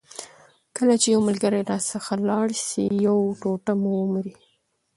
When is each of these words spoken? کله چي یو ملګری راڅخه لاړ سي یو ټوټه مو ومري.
کله 0.77 0.93
چي 1.01 1.07
یو 1.13 1.21
ملګری 1.29 1.61
راڅخه 1.69 2.15
لاړ 2.29 2.47
سي 2.67 2.85
یو 3.07 3.17
ټوټه 3.41 3.73
مو 3.81 3.91
ومري. 3.99 4.33